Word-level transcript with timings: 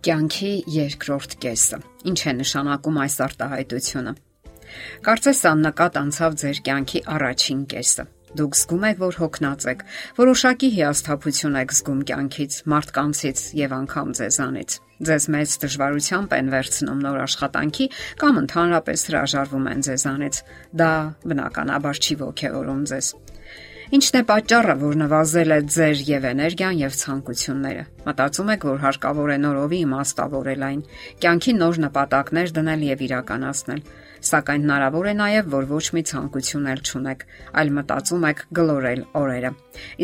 Կյանքի 0.00 0.50
երկրորդ 0.72 1.34
կեսը։ 1.44 1.78
Ինչ 2.08 2.20
է 2.30 2.32
նշանակում 2.38 2.98
այս 3.02 3.16
արտահայտությունը։ 3.26 4.12
Կարծես 5.04 5.40
աննկատ 5.50 5.98
անցավ 6.00 6.36
ձեր 6.40 6.60
կյանքի 6.68 7.02
առաջին 7.16 7.60
կեսը։ 7.72 8.06
Դուք 8.40 8.56
զգում 8.60 8.86
եք, 8.88 8.98
որ 9.02 9.18
հոգնած 9.20 9.66
եք, 9.74 9.84
որոշակի 10.16 10.70
հիասթափություն 10.76 11.58
եք 11.60 11.74
զգում 11.76 12.00
կյանքից, 12.08 12.56
մարդկանցից 12.72 13.42
եւ 13.60 13.74
անգամ 13.76 14.14
ձեզանից։ 14.20 14.76
Ձեզ 15.10 15.26
մեծ 15.34 15.56
դժվարությամբ 15.66 16.36
են 16.38 16.48
վերցնում 16.54 17.02
նոր 17.04 17.18
աշխատանքի 17.26 17.86
կամ 18.24 18.40
ընդհանրապես 18.44 19.04
հրաժարվում 19.10 19.68
են 19.74 19.84
ձեզանից։ 19.90 20.40
Դա 20.80 20.92
բնականաբար 21.28 22.00
չի 22.00 22.16
ողջևորում 22.24 22.82
ձեզ։ 22.94 23.12
Ինչն 23.90 24.16
է 24.16 24.20
պատճառը, 24.22 24.74
որ 24.78 24.98
նվազել 25.00 25.50
է 25.50 25.56
ձեր 25.74 26.02
եւ 26.06 26.26
էներգիան 26.28 26.76
եւ 26.78 26.92
ցանկությունները։ 27.00 27.80
Մտածում 28.04 28.52
եք, 28.54 28.66
որ 28.68 28.76
հարկավոր 28.84 29.32
է 29.34 29.38
նորովի 29.42 29.80
իմաստավորել 29.86 30.62
այն, 30.66 30.84
կյանքի 31.24 31.54
նոր 31.56 31.80
նպատակներ 31.84 32.52
դնել 32.60 32.84
եւ 32.86 33.02
իրականացնել 33.08 33.82
սակայն 34.20 34.64
հնարավոր 34.66 35.06
է 35.10 35.14
նաև, 35.20 35.46
որ 35.54 35.66
ոչ 35.70 35.84
մի 35.96 36.02
ցանկություն 36.10 36.66
էլ 36.70 36.80
չունեք, 36.84 37.22
այլ 37.60 37.70
մտածում 37.76 38.26
եք 38.30 38.42
գլորել 38.58 39.02
օրերը։ 39.20 39.50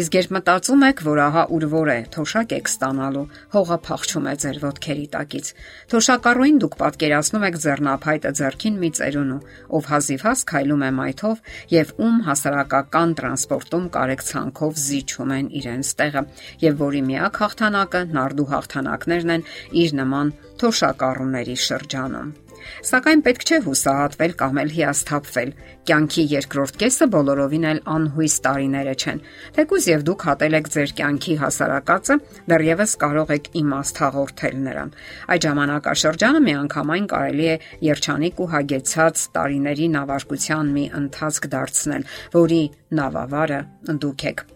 Իսկ 0.01 0.17
երբ 0.17 0.33
մտածում 0.37 0.85
եք, 0.87 1.03
որ 1.07 1.21
ահա 1.27 1.43
ուրվոր 1.57 1.91
է, 1.93 1.99
թոշակ 2.17 2.55
եք 2.57 2.71
ստանալու, 2.71 3.25
հողը 3.57 3.79
փախչում 3.87 4.27
է 4.27 4.35
ձեր 4.43 4.61
ոտքերի 4.63 5.07
տակից։ 5.17 5.51
Թոշակառուին 5.93 6.61
դուք 6.65 6.77
պատկերացնում 6.81 7.47
եք 7.47 7.59
ձեռնափայտը 7.67 8.33
ձեռքին 8.41 8.81
մի 8.83 8.91
ծերունու, 8.97 9.41
ով 9.77 9.91
հազիվհազ 9.93 10.45
քայլում 10.53 10.87
է 10.87 10.91
մայթով 11.01 11.45
եւ 11.77 11.93
ում 12.07 12.17
հասարակական 12.31 13.15
տրանսպորտում 13.21 13.87
կարեկցանքով 13.97 14.81
զիջում 14.87 15.37
են 15.37 15.53
իրենց 15.61 15.93
տեղը, 16.01 16.25
եւ 16.67 16.83
որի 16.87 17.05
միակ 17.11 17.43
հաղթանակը 17.45 18.03
նարդու 18.17 18.51
հաղթանակներն 18.55 19.37
են 19.37 19.47
իր 19.85 19.97
նման 20.01 20.35
թոշակառուների 20.63 21.57
շրջանում։ 21.67 22.46
Սակայն 22.87 23.23
պետք 23.27 23.45
չէ 23.47 23.59
հուսահատվել 23.67 24.33
կամ 24.41 24.61
էլ 24.63 24.71
հիասթափվել։ 24.77 25.51
Կյանքի 25.87 26.25
երկրորդ 26.33 26.79
կեսը 26.83 27.07
բոլորովին 27.15 27.67
էլ 27.71 27.81
անհույս 27.97 28.37
տարիները 28.47 28.95
չեն։ 28.97 29.21
Թեկուզ 29.57 29.87
եւ 29.91 30.05
դուք 30.07 30.27
հատել 30.27 30.57
եք 30.57 30.71
ձեր 30.77 30.95
կյանքի 31.01 31.37
հասարակածը, 31.43 32.17
դեռևս 32.51 32.97
կարող 33.07 33.33
եք 33.37 33.49
իմաստ 33.63 34.03
հաղորդել 34.07 34.59
նրան։ 34.67 34.91
Այդ 35.37 35.47
ժամանակաշրջանը 35.47 36.43
միանգամայն 36.47 37.07
կարելի 37.13 37.47
է 37.47 37.57
երջանիկ 37.87 38.43
ու 38.43 38.51
հագեցած 38.57 39.25
տարիների 39.37 39.87
նավարկության 39.97 40.75
մի 40.77 40.85
ընթացք 41.01 41.49
դարձնել, 41.57 42.11
որի 42.37 42.63
նավավարը 43.01 43.61
դուք 44.07 44.29
եք։ 44.33 44.47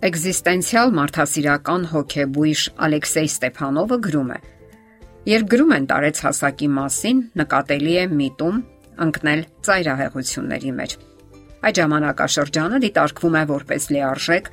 Էգզիստենցիալ 0.00 0.94
մարդասիրական 0.96 1.82
հոգեբույժ 1.90 2.60
Ալեքսեյ 2.86 3.26
Ստեփանովը 3.30 3.98
գրում 4.06 4.30
է. 4.32 4.38
Երբ 5.28 5.48
գրում 5.52 5.72
են 5.76 5.86
տարեց 5.90 6.20
հասակի 6.24 6.66
մասին, 6.80 7.18
նկատելի 7.36 7.96
է 8.00 8.04
միտում 8.08 8.60
ընկնել 9.04 9.42
ծայրահեղությունների 9.66 10.72
մեջ։ 10.80 10.94
Այդ 11.60 11.78
ժամանակաշրջանը 11.80 12.78
դիտարկվում 12.84 13.34
է 13.36 13.42
որպես 13.50 13.86
լիարժեք 13.92 14.46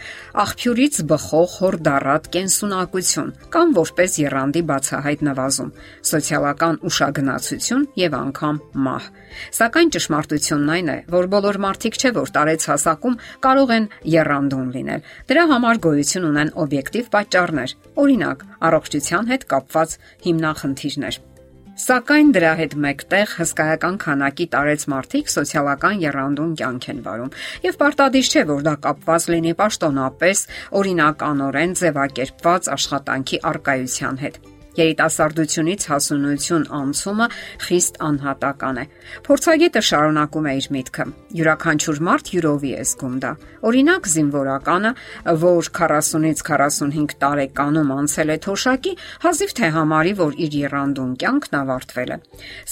աղբյուրից 0.44 0.98
բխող 1.12 1.54
հորդառատ 1.58 2.26
կենսունակություն 2.34 3.30
կամ 3.54 3.72
որպես 3.78 4.18
երանդի 4.22 4.64
բացահայտ 4.72 5.24
նվազում, 5.28 5.72
սոցիալական 6.12 6.80
ուշագնացություն 6.90 7.86
եւ 8.02 8.18
անգամ 8.18 8.60
մահ։ 8.88 9.08
Սակայն 9.60 9.94
ճշմարտությունն 9.96 10.74
այն 10.76 10.92
է, 10.92 10.98
որ 11.16 11.30
բոլոր 11.32 11.62
մարդիկ 11.68 11.98
չէ 12.02 12.12
որ 12.18 12.34
տարեց 12.36 12.68
հասակում 12.74 13.18
կարող 13.48 13.74
են 13.78 13.90
երանդուն 14.18 14.68
լինել։ 14.76 15.08
Դրա 15.32 15.48
համար 15.54 15.82
գոյություն 15.88 16.28
ունեն 16.34 16.54
օբյեկտիվ 16.68 17.10
պատճառներ, 17.16 17.78
օրինակ, 18.04 18.46
առողջության 18.68 19.32
հետ 19.32 19.50
կապված 19.56 19.98
հիմնախնդիրներ 20.28 21.24
Սակայն 21.78 22.32
դրա 22.34 22.52
հետ 22.58 22.72
մեկտեղ 22.82 23.34
հսկայական 23.38 24.00
քանակի 24.02 24.48
տարեց 24.56 24.86
մարդիկ 24.94 25.30
սոցիալական 25.30 26.02
երանդուն 26.02 26.56
կյանք 26.58 26.90
են 26.94 27.04
վարում։ 27.06 27.30
Եվ 27.68 27.80
պարտադիր 27.84 28.34
չէ, 28.34 28.46
որ 28.50 28.66
դա 28.66 28.76
կապված 28.88 29.30
լինի 29.36 29.56
պաշտոնապես 29.62 30.44
օրինականորեն 30.82 31.80
ձևակերպված 31.84 32.74
աշխատանքի 32.80 33.44
արկայության 33.54 34.24
հետ 34.26 34.46
երիտասարդությունից 34.78 35.86
հասունություն 35.92 36.66
անցումը 36.78 37.28
խիստ 37.68 38.00
անհատական 38.08 38.78
է։ 38.82 38.86
Փորձագետը 39.28 39.82
շարունակում 39.90 40.48
է 40.48 40.54
իր 40.58 40.68
միտքը. 40.78 41.06
յուրաքանչյուր 41.38 42.00
մարդ 42.08 42.32
յուրովի 42.38 42.72
է 42.78 42.84
զգում 42.88 43.16
դա։ 43.24 43.32
Օրինակ 43.68 44.10
զինվորականը, 44.14 44.92
որ 45.44 45.70
40-ից 45.78 46.44
45 46.48 47.16
տարեկանում 47.24 47.94
անցել 47.98 48.30
է 48.32 48.38
թոշակի, 48.48 48.94
հազիվ 49.26 49.56
թե 49.58 49.70
համարի, 49.78 50.14
որ 50.22 50.38
իր 50.48 50.58
երանդուն 50.62 51.12
կյանքն 51.22 51.58
ավարտվել 51.62 52.12
է։ 52.16 52.20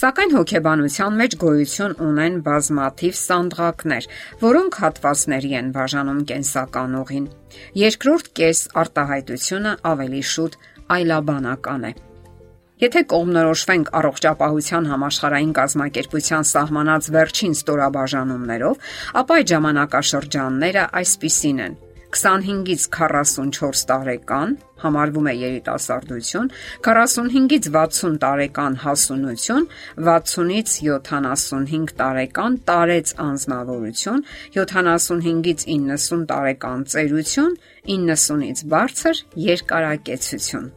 Սակայն 0.02 0.36
հոգեբանության 0.36 1.20
մեջ 1.22 1.38
գոյություն 1.46 1.98
ունեն 2.06 2.38
բազմաթիվ 2.46 3.18
սանդղակներ, 3.26 4.10
որոնք 4.46 4.80
հատվածների 4.86 5.52
են 5.60 5.74
բաժանում 5.76 6.22
կենսական 6.30 6.96
ուղին։ 7.02 7.28
Երկրորդ 7.80 8.32
կես 8.36 8.62
արտահայտությունը 8.84 9.76
ավելի 9.96 10.24
շուտ 10.36 10.58
այլաբանական 10.91 11.88
է։ 11.90 11.94
Եթե 12.75 13.01
կողմնորոշվենք 13.12 13.90
առողջապահության 14.00 14.88
համաշխարհային 14.91 15.53
կազմակերպության 15.56 16.47
սահմանած 16.51 17.07
վերջին 17.16 17.53
ստորաբաժանումներով, 17.56 18.81
ապա 19.22 19.38
այդ 19.40 19.51
ժամանակաշրջանները 19.56 20.84
այսպիսին 21.01 21.62
են. 21.66 21.78
25-ից 22.16 22.86
44 22.96 23.81
տարեկան 23.90 24.53
համարվում 24.84 25.28
է 25.31 25.34
երիտասարդություն, 25.40 26.48
45-ից 26.86 27.68
60 27.76 28.18
տարեկան 28.24 28.78
հասունություն, 28.86 29.68
60-ից 30.08 30.78
75 30.86 31.98
տարեկան 32.00 32.58
տարեց 32.70 33.14
անznավորություն, 33.25 34.24
75-ից 34.56 35.68
90 35.68 36.25
տարեկան 36.31 36.88
ծերություն, 36.96 37.59
90-ից 37.92 38.66
բարձր 38.75 39.22
երկարակեցություն։ 39.50 40.72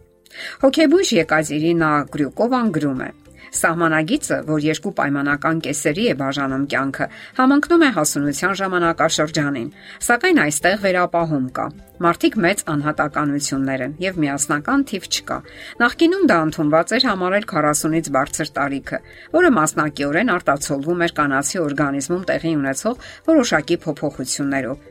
Հոգեբույժ 0.62 1.14
Եկատերինա 1.22 1.94
Գրյուկովան 2.12 2.76
գրում 2.76 3.02
է. 3.08 3.10
Սահմանագիծը, 3.58 4.38
որ 4.48 4.64
երկու 4.68 4.92
պայմանական 4.98 5.60
կեսերի 5.64 6.04
է 6.12 6.14
բաժանում 6.20 6.64
կյանքը, 6.72 7.06
համընկնում 7.38 7.84
է 7.88 7.90
հասունության 7.98 8.58
ժամանակաշրջանին, 8.60 9.70
սակայն 10.08 10.42
այստեղ 10.44 10.76
վերապահում 10.84 11.46
կա։ 11.58 11.66
Մարդիկ 11.98 12.34
մեծ 12.38 12.60
անհատականություններ 12.72 13.80
են 13.88 13.94
եւ 13.98 14.18
միասնական 14.22 14.84
թիվ 14.90 15.08
չկա։ 15.08 15.38
Նախկինում 15.82 16.28
դա 16.30 16.36
ընդունված 16.48 16.92
էր 16.98 17.06
համարել 17.08 17.48
40-ից 17.52 18.10
բարձր 18.18 18.52
տարիքը, 18.58 19.00
որը 19.34 19.50
մասնակիորեն 19.58 20.30
արտացոլվում 20.38 21.02
էր 21.08 21.16
կանացի 21.18 21.58
օրգանիզմում 21.64 22.22
տեղի 22.30 22.54
ունեցող 22.58 23.10
որոշակի 23.32 23.80
փոփոխություններով 23.88 24.86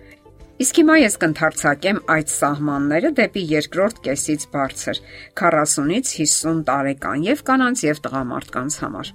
Իսկ 0.58 0.78
հիմա 0.82 0.94
ես 0.98 1.16
կընթարցակեմ 1.22 1.98
այդ 2.10 2.32
սահմանները 2.34 3.10
դեպի 3.18 3.42
երկրորդ 3.52 4.00
կեսից 4.08 4.46
բարձր 4.56 5.00
40-ից 5.38 6.14
50 6.18 6.62
տարեկան 6.70 7.26
եւ 7.28 7.44
կանանց 7.50 7.84
եւ 7.86 8.00
տղամարդկանց 8.08 8.78
համար։ 8.82 9.12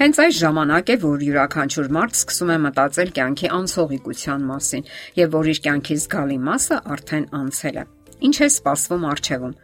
Հենց 0.00 0.18
այս 0.24 0.34
ժամանակ 0.40 0.90
է, 0.90 0.96
որ 1.04 1.22
յուրաքանչյուր 1.28 1.90
մարդ 1.94 2.18
սկսում 2.18 2.50
է 2.50 2.56
մտածել 2.64 3.12
կյանքի 3.14 3.50
անցողիկության 3.54 4.48
մասին 4.50 4.88
եւ 5.20 5.36
որ 5.38 5.50
իր 5.54 5.60
կյանքի 5.68 5.98
զգալի 6.02 6.38
մասը 6.48 6.78
արդեն 6.94 7.28
անցել 7.38 7.78
է։ 7.78 7.84
Ինչ 8.26 8.34
է 8.34 8.48
սպասվում 8.50 9.06
արժևում։ 9.14 9.54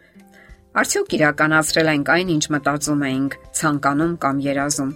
Արդյոք 0.79 1.15
իրականացրել 1.19 1.91
ենք 1.91 2.13
այն, 2.15 2.31
ինչ 2.39 2.45
մտածում 2.55 3.03
էինք, 3.11 3.35
ցանկանում 3.59 4.13
կամ 4.23 4.39
երազում։ 4.47 4.95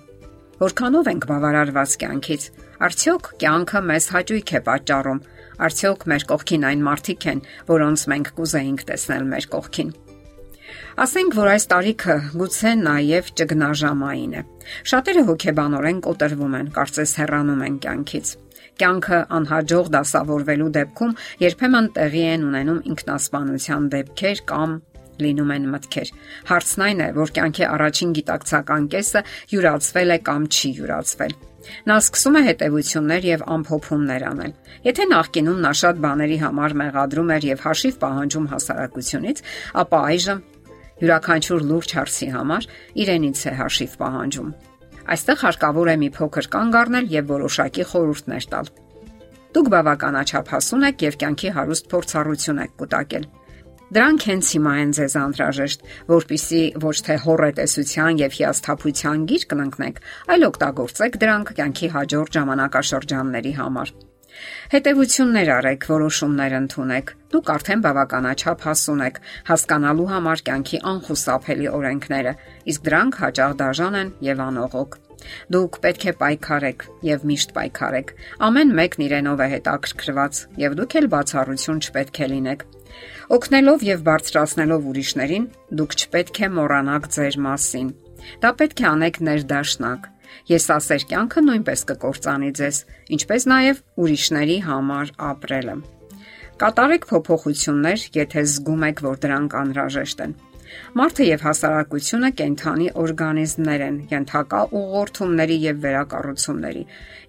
Որքանով 0.63 1.11
ենք 1.11 1.27
բավարարված 1.35 1.97
կյանքից։ 2.05 2.47
Արդյոք 2.83 3.31
կյանքը 3.41 3.81
մեզ 3.89 4.11
հաճույք 4.15 4.53
է 4.55 4.61
պատճառում 4.65 5.23
Արդյոք 5.55 6.01
մեր 6.11 6.23
կողքին 6.27 6.65
այն 6.67 6.81
մարդիկ 6.83 7.25
են, 7.31 7.41
որոնց 7.69 8.01
մենք 8.11 8.31
կուզեինք 8.35 8.81
տեսնել 8.89 9.27
մեր 9.31 9.45
կողքին։ 9.53 9.91
Ասենք 11.05 11.35
որ 11.35 11.49
այս 11.51 11.65
տարիքը 11.71 12.15
գուցե 12.41 12.71
նաև 12.81 13.29
ճգնաժամային 13.39 14.33
է։ 14.35 14.41
Շատերը 14.91 15.23
հոգեբանորեն 15.29 16.01
կոտրվում 16.07 16.57
են, 16.59 16.69
կարծես 16.75 17.15
հեռանում 17.19 17.63
են 17.67 17.77
կյանքից։ 17.85 18.33
Կյանքը 18.75 19.19
անհաջող 19.39 19.89
դասավորվելու 19.95 20.69
դեպքում 20.75 21.15
երբեմն 21.45 21.89
տեղի 21.95 22.23
են 22.35 22.45
ունենում 22.49 22.83
ինքնասպանության 22.91 23.89
դեպքեր 23.95 24.43
կամ 24.51 24.77
լինում 25.23 25.51
են 25.55 25.67
մտքեր։ 25.71 26.09
Հարցն 26.51 26.85
այն 26.89 27.03
է, 27.05 27.09
որ 27.15 27.35
կյանքի 27.39 27.67
առաջին 27.71 28.15
գիտակցական 28.19 28.87
կեսը 28.95 29.25
յուրացվել 29.55 30.15
է 30.15 30.23
կամ 30.27 30.47
չի 30.51 30.71
յուրացվել։ 30.81 31.37
Նա 31.89 31.95
սկսում 32.01 32.35
է 32.39 32.41
հետևություններ 32.45 33.27
եւ 33.29 33.45
ամփոփումներ 33.55 34.25
անել։ 34.29 34.53
Եթե 34.85 35.07
նախկինում 35.11 35.59
նա 35.65 35.71
շատ 35.81 36.01
բաների 36.05 36.37
համար 36.45 36.75
մեղադրում 36.81 37.31
էր 37.35 37.47
եւ 37.49 37.65
հաշիվ 37.65 37.97
պահանջում 38.05 38.49
հասարակությունից, 38.53 39.43
ապա 39.85 39.99
այժմ 40.15 40.39
յուրաքանչյուր 40.95 41.65
լուրջ 41.69 41.89
հարցի 41.99 42.27
համար 42.35 42.67
իրենից 43.05 43.39
է 43.45 43.53
հաշիվ 43.59 43.95
պահանջում։ 44.05 44.49
Այստեղ 45.05 45.41
հարկավոր 45.45 45.89
է 45.91 45.95
մի 46.01 46.09
փոքր 46.15 46.47
կանգ 46.55 46.77
առնել 46.81 47.09
եւ 47.13 47.25
որոշակի 47.35 47.83
խորհուրդներ 47.91 48.45
տալ։ 48.55 48.69
Դուք 49.55 49.67
բավականաչափ 49.75 50.49
հասուն 50.55 50.85
եք 50.89 51.03
եւ 51.05 51.17
կյանքի 51.21 51.51
հարուստ 51.55 51.85
փորձառություն 51.91 52.61
եք 52.65 52.73
կուտակել։ 52.81 53.27
Դրանք 53.93 54.23
հենց 54.25 54.47
հիմա 54.55 54.71
են 54.81 54.91
ձեզ 54.97 55.15
անհրաժեշտ, 55.21 55.83
որpիսի 56.09 56.61
ոչ 56.81 56.95
թե 57.05 57.15
հորետեսության 57.25 58.17
եւ 58.23 58.37
հիասթափության 58.39 59.27
գիրք 59.29 59.53
կընկնեք, 59.53 60.01
այլ 60.33 60.45
օգտագործեք 60.49 61.19
դրանք 61.21 61.53
կյանքի 61.59 61.89
հաջորդ 61.93 62.37
ժամանակաշրջանների 62.39 63.53
համար։ 63.61 63.93
Հետևություններ 64.73 65.49
արեք, 65.55 65.85
որոշումներ 65.91 66.55
ընդունեք։ 66.57 67.11
Դուք 67.35 67.51
արդեն 67.55 67.83
բավականաչափ 67.85 68.65
հասուն 68.67 69.03
եք 69.05 69.19
հասկանալու 69.49 70.07
համար 70.11 70.43
կյանքի 70.49 70.79
անխուսափելի 70.91 71.69
օրենքները, 71.77 72.33
իսկ 72.73 72.85
դրանք 72.89 73.19
հաճախ 73.21 73.55
դաժան 73.61 73.99
են 74.01 74.13
եւ 74.27 74.43
անողոք։ 74.49 74.97
Դուք 75.55 75.77
պետք 75.85 76.05
է 76.05 76.13
պայքարեք 76.21 76.87
եւ 77.07 77.27
միշտ 77.31 77.53
պայքարեք։ 77.55 78.15
Ամեն 78.49 78.73
մեկն 78.81 79.05
իրենով 79.07 79.45
է 79.45 79.47
հետաքրքրված 79.55 80.41
եւ 80.65 80.79
դուք 80.81 80.97
էլ 80.99 81.11
բացառություն 81.15 81.85
չպետք 81.85 82.19
է 82.25 82.29
լինեք։ 82.35 82.67
Օգնելով 83.35 83.85
եւ 83.85 84.03
բարձրացնելով 84.05 84.89
ուրիշներին, 84.91 85.45
դուք 85.79 85.95
չպետք 85.99 86.41
է 86.45 86.49
մոռանաք 86.55 87.07
ձեր 87.15 87.37
մասին։ 87.45 87.89
Դա 88.45 88.51
պետք 88.61 88.81
է 88.85 88.87
անեք 88.91 89.19
ներդաշնակ։ 89.29 90.09
Ես 90.51 90.65
ասեր 90.75 91.05
կյանքը 91.09 91.41
նույնպես 91.45 91.85
կկործանի 91.89 92.49
ձեզ, 92.59 92.79
ինչպես 93.17 93.45
նաև 93.51 93.83
ուրիշների 94.05 94.57
համար 94.65 95.13
ապրելը։ 95.29 95.75
Կատարեք 96.55 97.05
փոփոխություններ, 97.09 98.03
եթե 98.15 98.43
զգում 98.51 98.83
եք, 98.89 99.01
որ 99.05 99.17
դրանք 99.25 99.55
անհրաժեշտ 99.61 100.21
են։ 100.25 100.35
Մարդը 100.99 101.25
եւ 101.27 101.43
հասարակությունը 101.45 102.29
կենթանի 102.39 102.87
օրգանիզմներ 103.01 103.83
են, 103.85 103.97
ենթակա 104.11 104.61
ուղղորդումների 104.79 105.57
եւ 105.65 105.83
վերակառուցումների։ 105.85 106.83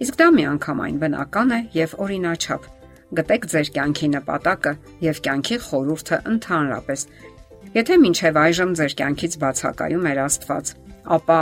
Իսկ 0.07 0.19
դա 0.23 0.29
միանգամայն 0.39 1.01
բնական 1.03 1.55
է 1.57 1.61
եւ 1.77 1.97
օրինաչափ։ 2.07 2.71
Գտեք 3.15 3.47
ձեր 3.53 3.69
կյանքի 3.77 4.09
նպատակը 4.17 4.73
եւ 5.07 5.19
կյանքի 5.27 5.57
խորհուրդը 5.67 6.17
ընդհանրապես։ 6.33 7.05
Եթե 7.77 7.99
մինչև 8.03 8.39
այժմ 8.43 8.71
ձեր 8.81 8.95
կյանքից 8.99 9.37
բացակայում 9.43 10.07
էր 10.11 10.21
Աստված, 10.27 10.73
ապա 11.17 11.41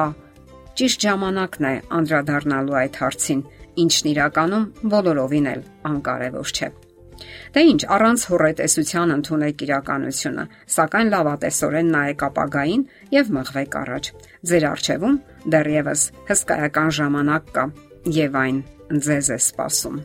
ճիշտ 0.80 1.04
ժամանակն 1.06 1.68
է 1.68 1.74
անդրադառնալու 1.98 2.78
այդ 2.84 2.98
հարցին, 3.00 3.44
ինչն 3.84 4.08
իրականում 4.12 4.64
բոլորովին 4.92 5.46
էլ 5.54 5.62
անկարևոր 5.90 6.52
չէ։ 6.54 6.68
Դե 7.54 7.62
ինչ, 7.70 7.80
առանց 7.94 8.24
հորետեսության 8.30 9.14
ընդունեք 9.14 9.62
իրականությունը, 9.64 10.44
սակայն 10.74 11.12
լավատեսորեն 11.14 11.92
նայեք 11.94 12.24
ապագային 12.28 12.82
եւ 13.14 13.30
մղվեք 13.38 13.78
առաջ։ 13.84 14.10
Ձեր 14.50 14.66
արջևում 14.72 15.20
դեռևս 15.54 16.04
հսկայական 16.32 16.92
ժամանակ 16.98 17.48
կա 17.54 17.64
եւ 18.18 18.38
այն 18.42 18.60
ձեզ 19.06 19.32
է 19.38 19.40
սպասում։ 19.46 20.04